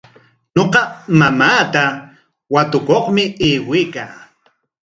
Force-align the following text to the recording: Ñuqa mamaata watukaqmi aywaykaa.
Ñuqa 0.55 0.81
mamaata 1.19 1.83
watukaqmi 2.53 3.23
aywaykaa. 3.47 4.13